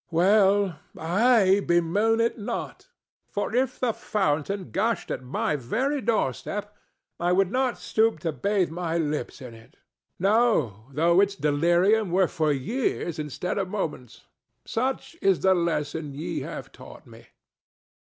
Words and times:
Well, 0.09 0.79
I 0.97 1.59
bemoan 1.59 2.21
it 2.21 2.35
not; 2.35 2.87
for 3.29 3.53
if 3.53 3.79
the 3.79 3.93
fountain 3.93 4.71
gushed 4.71 5.11
at 5.11 5.21
my 5.21 5.55
very 5.55 6.01
doorstep, 6.01 6.75
I 7.19 7.31
would 7.31 7.51
not 7.51 7.77
stoop 7.77 8.17
to 8.21 8.31
bathe 8.31 8.71
my 8.71 8.97
lips 8.97 9.41
in 9.41 9.53
it—no, 9.53 10.85
though 10.91 11.21
its 11.21 11.35
delirium 11.35 12.09
were 12.09 12.27
for 12.27 12.51
years 12.51 13.19
instead 13.19 13.59
of 13.59 13.69
moments. 13.69 14.25
Such 14.65 15.17
is 15.21 15.41
the 15.41 15.53
lesson 15.53 16.15
ye 16.15 16.39
have 16.39 16.71
taught 16.71 17.05
me." 17.05 17.27